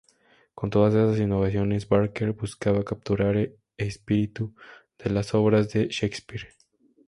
Con 0.55 0.71
todas 0.71 0.95
esas 0.95 1.19
innovaciones 1.19 1.87
Barker 1.87 2.31
buscaba 2.31 2.83
capturar 2.83 3.37
e 3.37 3.55
"espíritu" 3.77 4.55
de 4.97 5.11
las 5.11 5.35
obras 5.35 5.69
de 5.73 5.89
Shakespeare. 5.91 6.47